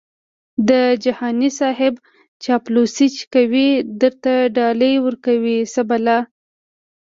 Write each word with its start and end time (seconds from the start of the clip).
د 0.69 0.71
جهاني 1.03 1.49
صیب 1.59 1.93
چاپلوسي 2.43 3.07
چې 3.15 3.23
کوي 3.33 3.69
درته 4.01 4.33
ډالري 4.57 4.93
ورکوي 5.05 5.57
څه 5.73 5.81
بلا🤑🤣 5.89 6.37